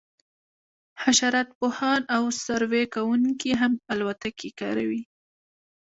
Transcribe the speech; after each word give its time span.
حشرات 1.03 1.49
پوهان 1.59 2.01
او 2.15 2.23
سروې 2.45 2.83
کوونکي 2.95 3.51
هم 3.61 3.73
الوتکې 3.93 4.49
کاروي 4.59 5.01